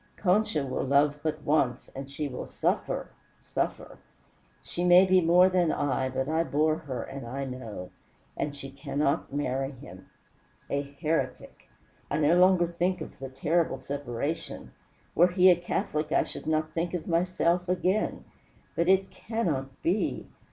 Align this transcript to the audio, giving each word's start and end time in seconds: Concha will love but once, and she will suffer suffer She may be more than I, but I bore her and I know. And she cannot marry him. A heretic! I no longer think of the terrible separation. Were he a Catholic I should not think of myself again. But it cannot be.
Concha 0.17 0.65
will 0.65 0.83
love 0.85 1.19
but 1.21 1.43
once, 1.43 1.87
and 1.95 2.09
she 2.09 2.27
will 2.27 2.47
suffer 2.47 3.11
suffer 3.37 3.99
She 4.63 4.83
may 4.83 5.05
be 5.05 5.21
more 5.21 5.47
than 5.47 5.71
I, 5.71 6.09
but 6.09 6.27
I 6.27 6.43
bore 6.43 6.77
her 6.77 7.03
and 7.03 7.23
I 7.27 7.45
know. 7.45 7.91
And 8.35 8.55
she 8.55 8.71
cannot 8.71 9.31
marry 9.31 9.73
him. 9.73 10.09
A 10.71 10.81
heretic! 10.81 11.69
I 12.09 12.17
no 12.17 12.35
longer 12.35 12.65
think 12.65 12.99
of 12.99 13.19
the 13.19 13.29
terrible 13.29 13.77
separation. 13.79 14.71
Were 15.13 15.27
he 15.27 15.51
a 15.51 15.55
Catholic 15.55 16.11
I 16.11 16.23
should 16.23 16.47
not 16.47 16.71
think 16.73 16.95
of 16.95 17.05
myself 17.07 17.69
again. 17.69 18.25
But 18.75 18.87
it 18.89 19.11
cannot 19.11 19.83
be. 19.83 20.25